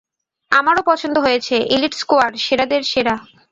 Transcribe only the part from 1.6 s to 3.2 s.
Elite squad, সেরাদের সেরা।